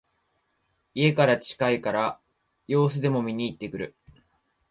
[0.95, 2.19] 家から近いから
[2.65, 3.95] 様子でも見にいってくる